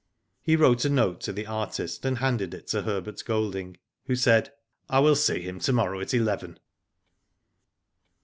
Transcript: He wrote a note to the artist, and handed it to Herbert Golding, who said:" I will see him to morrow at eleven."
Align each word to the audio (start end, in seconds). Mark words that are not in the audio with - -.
He 0.41 0.55
wrote 0.55 0.83
a 0.83 0.89
note 0.89 1.21
to 1.21 1.31
the 1.31 1.45
artist, 1.45 2.05
and 2.05 2.17
handed 2.17 2.55
it 2.55 2.65
to 2.69 2.81
Herbert 2.81 3.21
Golding, 3.23 3.77
who 4.07 4.15
said:" 4.15 4.51
I 4.89 4.97
will 4.99 5.13
see 5.15 5.41
him 5.43 5.59
to 5.59 5.73
morrow 5.73 5.99
at 5.99 6.11
eleven." 6.15 6.57